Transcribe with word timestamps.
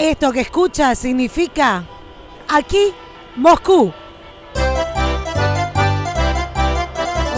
Esto 0.00 0.32
que 0.32 0.40
escucha 0.40 0.94
significa 0.94 1.84
aquí 2.48 2.94
Moscú. 3.36 3.92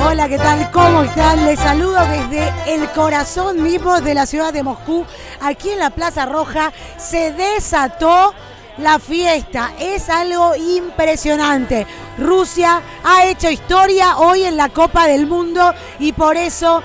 Hola, 0.07 0.29
¿qué 0.29 0.39
tal? 0.39 0.71
¿Cómo 0.71 1.03
están? 1.03 1.45
Les 1.45 1.59
saludo 1.59 1.99
desde 2.07 2.53
el 2.73 2.89
corazón 2.91 3.65
mismo 3.65 4.01
de 4.01 4.15
la 4.15 4.27
ciudad 4.27 4.53
de 4.53 4.63
Moscú. 4.63 5.05
Aquí 5.41 5.71
en 5.71 5.81
la 5.81 5.91
Plaza 5.91 6.25
Roja 6.25 6.73
se 6.99 7.33
desató 7.33 8.33
la 8.79 9.01
fiesta. 9.01 9.73
Es 9.81 10.09
algo 10.09 10.55
impresionante. 10.55 11.85
Rusia 12.17 12.81
ha 13.03 13.25
hecho 13.25 13.51
historia 13.51 14.19
hoy 14.19 14.45
en 14.45 14.57
la 14.57 14.69
Copa 14.69 15.09
del 15.09 15.27
Mundo 15.27 15.75
y 15.99 16.13
por 16.13 16.37
eso 16.37 16.81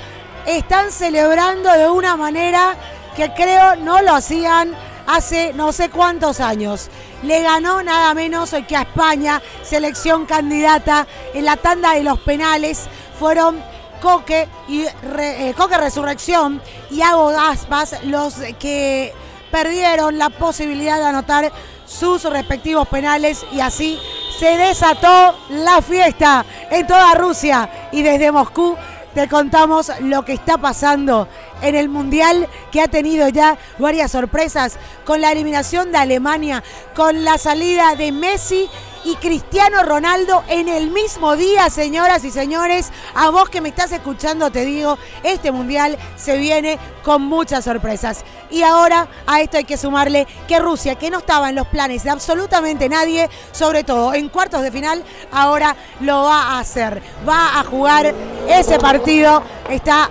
están 0.48 0.92
celebrando 0.92 1.72
de 1.72 1.88
una 1.88 2.18
manera 2.18 2.76
que 3.16 3.32
creo 3.36 3.76
no 3.76 4.02
lo 4.02 4.16
hacían 4.16 4.76
hace 5.08 5.54
no 5.54 5.72
sé 5.72 5.90
cuántos 5.90 6.40
años. 6.40 6.90
Le 7.24 7.42
ganó 7.42 7.82
nada 7.82 8.14
menos 8.14 8.54
que 8.68 8.76
a 8.76 8.82
España, 8.82 9.42
selección 9.64 10.26
candidata 10.26 11.08
en 11.34 11.46
la 11.46 11.58
tanda 11.58 11.94
de 11.94 12.04
los 12.04 12.20
penales. 12.20 12.88
Fueron 13.18 13.60
Coque 14.02 14.48
y 14.68 14.84
eh, 14.84 15.54
Coque 15.58 15.78
Resurrección 15.78 16.62
y 16.92 17.02
Hago 17.02 17.30
Aspas 17.30 18.04
los 18.04 18.36
que 18.60 19.14
perdieron 19.52 20.18
la 20.18 20.30
posibilidad 20.30 21.00
de 21.00 21.06
anotar 21.06 21.52
sus 21.88 22.24
respectivos 22.26 22.88
penales 22.88 23.46
y 23.52 23.62
así 23.62 24.00
se 24.38 24.58
desató 24.58 25.36
la 25.50 25.82
fiesta 25.82 26.46
en 26.70 26.86
toda 26.86 27.16
Rusia 27.16 27.90
y 27.92 28.04
desde 28.04 28.32
Moscú 28.32 28.78
te 29.18 29.28
contamos 29.28 29.92
lo 30.02 30.24
que 30.24 30.34
está 30.34 30.60
pasando 30.60 31.28
en 31.64 31.74
el 31.74 31.90
Mundial 31.90 32.48
que 32.72 32.82
ha 32.82 32.88
tenido 32.88 33.28
ya 33.30 33.58
varias 33.80 34.12
sorpresas 34.12 34.78
con 35.06 35.22
la 35.22 35.32
eliminación 35.32 35.92
de 35.92 35.98
Alemania, 35.98 36.64
con 36.96 37.24
la 37.24 37.40
salida 37.40 37.96
de 37.96 38.12
Messi 38.12 38.70
y 39.04 39.16
Cristiano 39.16 39.84
Ronaldo 39.84 40.44
en 40.48 40.68
el 40.68 40.92
mismo 40.92 41.36
día, 41.36 41.70
señoras 41.70 42.24
y 42.24 42.32
señores. 42.32 42.92
A 43.16 43.30
vos 43.30 43.50
que 43.50 43.62
me 43.62 43.70
estás 43.70 43.92
escuchando 43.92 44.52
te 44.52 44.66
digo, 44.66 44.98
este 45.24 45.52
mundial 45.52 45.98
se 46.16 46.38
viene 46.38 46.80
con 47.04 47.22
muchas 47.22 47.66
sorpresas. 47.66 48.24
Y 48.50 48.64
ahora 48.64 49.08
a 49.26 49.42
esto 49.42 49.58
hay 49.58 49.64
que 49.64 49.78
sumarle 49.78 50.28
que 50.48 50.60
Rusia, 50.60 50.96
que 50.96 51.10
no 51.10 51.20
estaba 51.20 51.50
en 51.50 51.56
los 51.56 51.68
planes 51.68 52.04
de 52.04 52.10
absolutamente 52.10 52.90
nadie, 52.90 53.30
sobre 53.52 53.84
todo 53.84 54.14
en 54.14 54.30
cuartos 54.30 54.62
de 54.62 54.72
final, 54.72 55.04
ahora 55.32 55.76
lo 56.02 56.24
va 56.24 56.54
a 56.54 56.60
hacer. 56.60 57.02
Va 57.28 57.60
a 57.60 57.64
jugar 57.64 58.14
ese 58.48 58.80
partido. 58.80 59.44
Está 59.70 60.10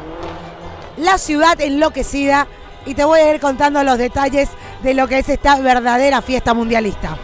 la 0.97 1.19
ciudad 1.19 1.61
enloquecida 1.61 2.47
y 2.87 2.95
te 2.95 3.05
voy 3.05 3.21
a 3.21 3.35
ir 3.35 3.41
contando 3.41 3.83
los 3.83 3.99
detalles 3.99 4.49
de 4.83 4.95
lo 4.95 5.09
que 5.09 5.19
es 5.19 5.29
esta 5.29 5.61
verdadera 5.61 6.23
fiesta 6.23 6.55
mundialista. 6.55 7.19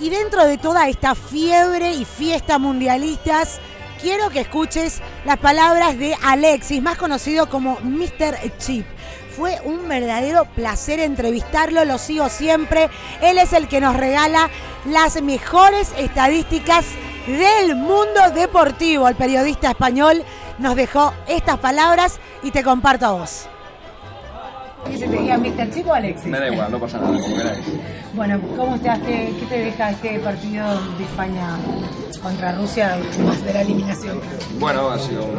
Y 0.00 0.10
dentro 0.10 0.44
de 0.44 0.58
toda 0.58 0.88
esta 0.88 1.14
fiebre 1.14 1.92
y 1.92 2.04
fiesta 2.04 2.58
mundialistas, 2.58 3.60
quiero 4.00 4.28
que 4.28 4.40
escuches 4.40 5.00
las 5.24 5.38
palabras 5.38 5.96
de 5.96 6.16
Alexis, 6.24 6.82
más 6.82 6.98
conocido 6.98 7.48
como 7.48 7.78
Mr. 7.80 8.36
Chip. 8.58 8.86
Fue 9.36 9.60
un 9.64 9.88
verdadero 9.88 10.46
placer 10.46 10.98
entrevistarlo, 10.98 11.84
lo 11.84 11.98
sigo 11.98 12.28
siempre. 12.28 12.90
Él 13.22 13.38
es 13.38 13.52
el 13.52 13.68
que 13.68 13.80
nos 13.80 13.96
regala 13.96 14.50
las 14.84 15.22
mejores 15.22 15.92
estadísticas 15.96 16.86
del 17.26 17.76
mundo 17.76 18.30
deportivo. 18.34 19.08
El 19.08 19.14
periodista 19.14 19.70
español 19.70 20.24
nos 20.58 20.74
dejó 20.74 21.14
estas 21.28 21.58
palabras 21.58 22.18
y 22.42 22.50
te 22.50 22.64
comparto 22.64 23.06
a 23.06 23.12
vos. 23.12 23.46
¿Qué 24.86 24.98
se 24.98 25.08
te 25.08 25.16
diga 25.16 25.38
Mr. 25.38 25.72
Chico 25.72 25.90
o 25.90 25.94
Alexis? 25.94 26.26
Me 26.26 26.38
da 26.38 26.48
igual, 26.48 26.70
no 26.70 26.78
pasa 26.78 26.98
nada, 26.98 27.18
como 27.18 27.36
queráis. 27.36 27.64
Bueno, 28.14 28.40
¿cómo 28.56 28.76
estás? 28.76 29.00
¿Qué, 29.00 29.34
qué 29.40 29.46
te 29.46 29.58
deja 29.58 29.90
este 29.90 30.20
partido 30.20 30.66
de 30.98 31.04
España 31.04 31.56
contra 32.22 32.52
Rusia 32.52 32.96
de 33.44 33.52
la 33.52 33.62
eliminación? 33.62 34.20
Bueno, 34.60 34.88
ha 34.90 34.98
sido 34.98 35.24
un, 35.24 35.38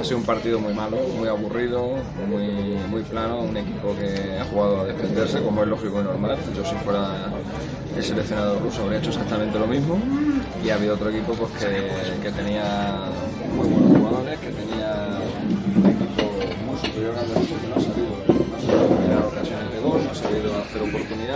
ha 0.00 0.04
sido 0.04 0.18
un 0.18 0.24
partido 0.24 0.58
muy 0.58 0.74
malo, 0.74 0.96
muy 1.16 1.28
aburrido, 1.28 1.90
muy, 2.28 2.48
muy 2.90 3.02
plano, 3.02 3.42
un 3.42 3.56
equipo 3.56 3.94
que 3.96 4.38
ha 4.40 4.44
jugado 4.44 4.80
a 4.80 4.84
defenderse 4.86 5.40
como 5.40 5.62
es 5.62 5.68
lógico 5.68 6.00
y 6.00 6.04
normal. 6.04 6.36
Yo 6.56 6.64
si 6.64 6.74
fuera 6.76 7.30
el 7.96 8.02
seleccionado 8.02 8.58
ruso 8.58 8.82
habría 8.82 8.98
hecho 8.98 9.10
exactamente 9.10 9.56
lo 9.56 9.68
mismo 9.68 9.98
y 10.64 10.70
ha 10.70 10.74
habido 10.74 10.94
otro 10.94 11.10
equipo 11.10 11.32
pues, 11.34 11.52
que, 11.52 12.22
que 12.22 12.32
tenía 12.32 12.64
muy 13.54 13.68
buenos 13.68 13.98
jugadores, 13.98 14.38
que 14.40 14.48
tenía 14.48 14.75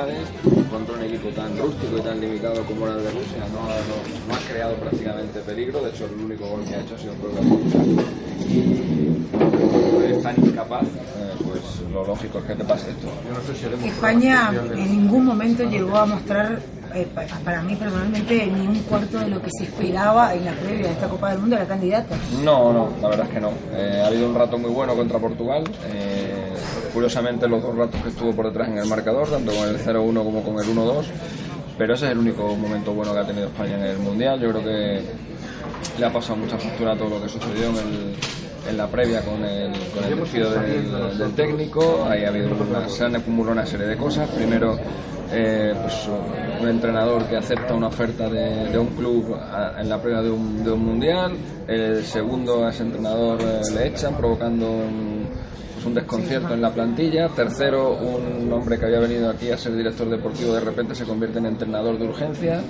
oportunidades 0.00 0.28
contra 0.70 0.94
un 0.94 1.02
equipo 1.02 1.28
tan 1.30 1.56
rústico 1.58 1.98
y 1.98 2.00
tan 2.00 2.20
limitado 2.20 2.62
como 2.64 2.86
era 2.86 2.96
el 2.96 3.04
de 3.04 3.10
Rusia, 3.10 3.42
no, 3.52 3.60
ha- 3.60 3.84
no- 3.90 4.28
no 4.28 4.34
ha 4.34 4.38
creado 4.50 4.74
prácticamente 4.76 5.40
peligro, 5.40 5.82
de 5.82 5.90
hecho 5.90 6.04
el 6.06 6.24
único 6.24 6.46
gol 6.46 6.64
que 6.64 6.74
ha 6.74 6.80
hecho 6.80 6.94
ha 6.94 6.98
sido 6.98 7.12
por 7.14 7.30
y 8.48 9.26
como 9.40 10.00
es 10.02 10.22
tan 10.22 10.36
incapaz, 10.44 10.82
eh, 10.84 11.34
pues 11.44 11.60
lo 11.92 12.04
lógico 12.06 12.38
es 12.38 12.44
que 12.44 12.54
te 12.54 12.64
pase 12.64 12.90
esto. 12.90 13.08
España 13.84 14.50
en 14.74 14.90
ningún 14.90 15.24
momento 15.26 15.64
llegó 15.64 15.96
a 15.96 16.06
mostrar, 16.06 16.58
eh, 16.94 17.06
pa- 17.14 17.22
para 17.44 17.62
mí 17.62 17.76
personalmente, 17.76 18.46
ni 18.46 18.66
un 18.66 18.78
cuarto 18.80 19.18
de 19.18 19.28
lo 19.28 19.40
que 19.42 19.50
se 19.58 19.64
esperaba 19.64 20.34
en 20.34 20.44
la 20.46 20.52
previa 20.52 20.86
de 20.88 20.92
esta 20.92 21.08
Copa 21.08 21.30
del 21.30 21.40
Mundo 21.40 21.56
de 21.56 21.62
la 21.62 21.68
candidata. 21.68 22.16
No, 22.42 22.72
no, 22.72 22.88
la 23.00 23.08
verdad 23.08 23.26
es 23.26 23.32
que 23.34 23.40
no. 23.40 23.50
Eh, 23.72 24.00
ha 24.02 24.06
habido 24.08 24.28
un 24.28 24.34
rato 24.34 24.58
muy 24.58 24.70
bueno 24.70 24.94
contra 24.94 25.18
Portugal. 25.18 25.64
eh, 25.92 26.46
curiosamente, 26.92 27.48
los 27.48 27.62
dos 27.62 27.76
ratos 27.76 28.00
que 28.02 28.08
estuvo 28.10 28.32
por 28.32 28.46
detrás 28.46 28.68
en 28.68 28.78
el 28.78 28.86
marcador, 28.86 29.28
tanto 29.28 29.52
con 29.52 29.68
el 29.68 29.78
0-1 29.78 30.24
como 30.24 30.42
con 30.42 30.54
el 30.58 30.66
1-2. 30.66 31.04
Pero 31.78 31.94
ese 31.94 32.06
es 32.06 32.12
el 32.12 32.18
único 32.18 32.54
momento 32.56 32.92
bueno 32.92 33.12
que 33.14 33.20
ha 33.20 33.26
tenido 33.26 33.46
España 33.46 33.76
en 33.76 33.82
el 33.84 33.98
Mundial. 33.98 34.38
Yo 34.40 34.50
creo 34.50 34.62
que 34.64 35.00
le 35.98 36.06
ha 36.06 36.12
pasado 36.12 36.36
mucha 36.36 36.58
factura 36.58 36.96
todo 36.96 37.08
lo 37.08 37.22
que 37.22 37.28
sucedió 37.28 37.70
en, 37.70 37.76
el- 37.76 38.76
la 38.76 38.86
previa 38.86 39.20
con 39.22 39.42
el, 39.44 39.72
con 39.94 40.04
el 40.04 41.18
del, 41.18 41.32
técnico. 41.32 42.04
Ha 42.04 42.12
habido 42.12 42.50
se 42.88 43.04
han 43.04 43.16
acumulado 43.16 43.52
una 43.52 43.66
serie 43.66 43.86
de 43.86 43.96
cosas. 43.96 44.28
Primero, 44.28 44.78
eh, 45.32 45.74
pues, 45.80 46.08
un 46.60 46.68
entrenador 46.68 47.24
que 47.24 47.36
acepta 47.36 47.74
una 47.74 47.88
oferta 47.88 48.28
de, 48.28 48.78
un 48.78 48.88
club 48.88 49.36
en 49.78 49.88
la 49.88 50.00
previa 50.00 50.22
de 50.22 50.30
un, 50.30 50.62
de 50.62 50.70
un 50.70 50.84
mundial. 50.84 51.32
El 51.66 52.04
segundo, 52.04 52.66
a 52.66 52.70
ese 52.70 52.82
entrenador 52.82 53.40
eh, 53.40 53.60
le 53.74 53.86
echan, 53.88 54.16
provocando 54.16 54.70
un, 54.70 55.26
pues, 55.80 55.86
un 55.86 55.94
desconcierto 55.94 56.54
en 56.54 56.60
la 56.60 56.70
plantilla. 56.70 57.28
Tercero, 57.28 57.96
un 57.96 58.52
hombre 58.52 58.78
que 58.78 58.84
había 58.84 59.00
venido 59.00 59.30
aquí 59.30 59.50
a 59.50 59.56
ser 59.56 59.74
director 59.74 60.08
deportivo 60.10 60.52
de 60.52 60.60
repente 60.60 60.94
se 60.94 61.04
convierte 61.04 61.38
en 61.38 61.46
entrenador 61.46 61.98
de 61.98 62.06
urgencia. 62.06 62.60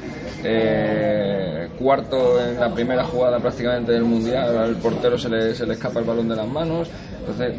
Eh, 0.44 1.68
cuarto, 1.78 2.40
en 2.40 2.60
la 2.60 2.72
primera 2.72 3.04
jugada 3.04 3.38
prácticamente 3.40 3.92
del 3.92 4.04
mundial, 4.04 4.56
al 4.56 4.76
portero 4.76 5.18
se 5.18 5.28
le, 5.28 5.54
se 5.54 5.66
le 5.66 5.74
escapa 5.74 6.00
el 6.00 6.06
balón 6.06 6.28
de 6.28 6.36
las 6.36 6.46
manos. 6.46 6.88
Entonces, 7.18 7.54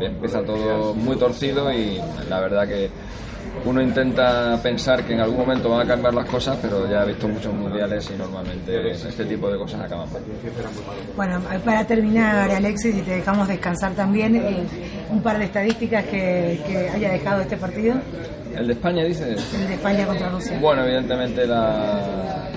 empieza 0.00 0.42
todo 0.42 0.94
muy 0.94 1.16
torcido 1.16 1.72
y 1.72 2.00
la 2.28 2.40
verdad 2.40 2.68
que 2.68 2.90
uno 3.64 3.82
intenta 3.82 4.58
pensar 4.62 5.04
que 5.04 5.12
en 5.14 5.20
algún 5.20 5.38
momento 5.38 5.68
van 5.70 5.82
a 5.82 5.86
cambiar 5.86 6.14
las 6.14 6.26
cosas, 6.26 6.58
pero 6.60 6.88
ya 6.90 7.02
he 7.02 7.08
visto 7.08 7.28
muchos 7.28 7.52
mundiales 7.52 8.10
y 8.12 8.18
normalmente 8.18 8.90
este 8.90 9.24
tipo 9.24 9.50
de 9.50 9.58
cosas 9.58 9.82
acaban 9.82 10.10
mal. 10.12 10.22
Bueno, 11.16 11.40
para 11.64 11.84
terminar, 11.86 12.50
Alexis, 12.50 12.96
y 12.96 13.02
te 13.02 13.12
dejamos 13.16 13.48
descansar 13.48 13.92
también, 13.92 14.36
eh, 14.36 14.64
un 15.10 15.22
par 15.22 15.38
de 15.38 15.44
estadísticas 15.44 16.04
que, 16.04 16.60
que 16.66 16.88
haya 16.88 17.12
dejado 17.12 17.42
este 17.42 17.56
partido, 17.56 17.96
El 18.56 18.66
de 18.66 18.72
España, 18.72 19.04
dices. 19.04 19.54
el 19.54 19.68
de 19.68 19.74
España 19.74 20.06
contra 20.06 20.28
Rusia. 20.30 20.58
Bueno, 20.60 20.84
evidentemente 20.84 21.46
la, 21.46 22.48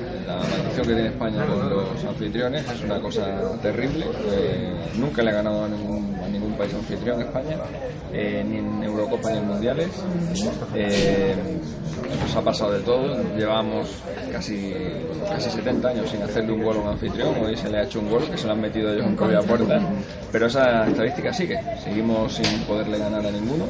que 0.82 0.94
tiene 0.94 1.08
España 1.08 1.46
con 1.46 1.70
los 1.70 2.04
anfitriones 2.04 2.66
es 2.70 2.82
una 2.82 3.00
cosa 3.00 3.26
terrible. 3.62 4.06
Eh, 4.32 4.74
nunca 4.96 5.22
le 5.22 5.30
ha 5.30 5.34
ganado 5.34 5.66
a 5.66 5.68
ningún, 5.68 6.16
a 6.24 6.28
ningún 6.28 6.54
país 6.54 6.74
anfitrión 6.74 7.22
España, 7.22 7.58
eh, 8.12 8.44
ni 8.48 8.58
en 8.58 8.84
Eurocopa 8.84 9.32
ni 9.32 9.38
en 9.38 9.48
Mundiales. 9.48 9.90
Eh, 10.76 11.36
ha 12.36 12.42
pasado 12.42 12.72
de 12.72 12.80
todo. 12.80 13.16
Llevamos 13.36 13.90
casi, 14.32 14.74
casi 15.30 15.50
70 15.50 15.88
años 15.88 16.10
sin 16.10 16.22
hacerle 16.22 16.54
un 16.54 16.64
gol 16.64 16.78
a 16.78 16.80
un 16.80 16.88
anfitrión. 16.90 17.36
Hoy 17.44 17.56
se 17.56 17.70
le 17.70 17.78
ha 17.78 17.84
hecho 17.84 18.00
un 18.00 18.10
gol 18.10 18.24
que 18.30 18.38
se 18.38 18.48
lo 18.48 18.54
han 18.54 18.62
metido 18.62 18.92
ellos 18.94 19.06
en 19.06 19.16
propia 19.16 19.42
puerta. 19.42 19.80
Pero 20.32 20.48
esa 20.48 20.88
estadística 20.88 21.34
sigue. 21.34 21.60
Seguimos 21.84 22.34
sin 22.34 22.60
poderle 22.62 22.98
ganar 22.98 23.26
a 23.26 23.32
ninguno. 23.32 23.66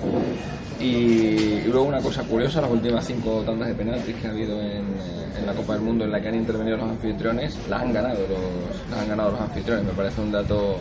Y, 0.80 1.62
luego 1.68 1.83
una 1.83 2.01
cosa 2.01 2.24
curiosa, 2.24 2.62
las 2.62 2.71
últimas 2.71 3.06
cinco 3.06 3.42
tandas 3.45 3.69
de 3.69 3.75
penaltis 3.75 4.15
que 4.15 4.27
ha 4.27 4.31
habido 4.31 4.60
en, 4.60 4.83
en 5.39 5.45
la 5.45 5.54
Copa 5.54 5.74
del 5.74 5.81
Mundo 5.81 6.04
en 6.06 6.12
la 6.12 6.21
que 6.21 6.27
han 6.27 6.36
intervenido 6.36 6.77
los 6.77 6.89
anfitriones, 6.89 7.57
las 7.69 7.81
han 7.81 7.94
ganado 7.94 8.19
los, 8.21 8.89
las 8.89 9.00
han 9.00 9.09
ganado 9.09 9.31
los 9.31 9.42
anfitriones. 9.42 9.86
Me 9.86 9.94
parece 9.94 10.21
un 10.21 10.31
dato 10.31 10.77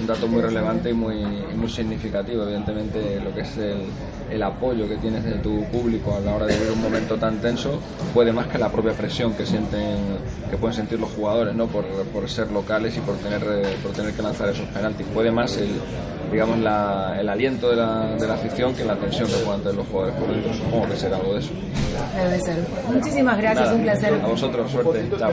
un 0.00 0.06
dato 0.06 0.26
muy 0.28 0.42
relevante 0.42 0.90
y 0.90 0.92
muy, 0.92 1.24
muy 1.54 1.68
significativo. 1.68 2.42
Evidentemente, 2.42 3.20
lo 3.20 3.34
que 3.34 3.40
es 3.42 3.56
el, 3.56 3.82
el, 4.30 4.42
apoyo 4.42 4.88
que 4.88 4.96
tienes 4.96 5.24
de 5.24 5.34
tu 5.34 5.64
público 5.64 6.14
a 6.14 6.20
la 6.20 6.34
hora 6.34 6.46
de 6.46 6.54
vivir 6.54 6.72
un 6.72 6.82
momento 6.82 7.16
tan 7.16 7.38
tenso 7.38 7.80
puede 8.12 8.32
más 8.32 8.46
que 8.48 8.58
la 8.58 8.70
propia 8.70 8.92
presión 8.92 9.34
que 9.34 9.46
sienten, 9.46 9.96
que 10.50 10.56
pueden 10.56 10.76
sentir 10.76 11.00
los 11.00 11.10
jugadores, 11.10 11.54
¿no? 11.54 11.66
Por, 11.66 11.84
por 12.12 12.28
ser 12.28 12.50
locales 12.50 12.96
y 12.96 13.00
por 13.00 13.16
tener, 13.16 13.40
por 13.82 13.92
tener 13.92 14.12
que 14.12 14.22
lanzar 14.22 14.48
esos 14.48 14.66
penaltis. 14.68 15.06
Puede 15.14 15.30
más 15.30 15.56
el, 15.56 15.70
digamos, 16.30 16.58
la, 16.58 17.16
el 17.18 17.28
aliento 17.28 17.70
de 17.70 17.76
la, 17.76 18.16
de 18.16 18.26
la 18.26 18.34
afición 18.34 18.74
que 18.74 18.84
la 18.84 18.96
tensión 18.96 19.28
que 19.28 19.36
puedan 19.36 19.60
tener 19.60 19.76
los 19.76 19.86
jugadores 19.86 20.16
por 20.16 20.28
dentro. 20.28 20.52
Supongo 20.54 20.88
que 20.88 20.96
será 20.96 21.16
algo 21.16 21.34
de 21.34 21.40
eso. 21.40 21.50
Debe 22.16 22.40
ser. 22.40 22.56
Muchísimas 22.92 23.38
gracias, 23.38 23.72
un 23.72 23.82
placer. 23.82 24.14
A 24.14 24.26
vosotros, 24.26 24.70
suerte. 24.70 25.10
Chao. 25.18 25.32